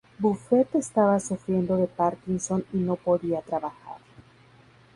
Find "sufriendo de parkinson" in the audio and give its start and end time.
1.19-2.65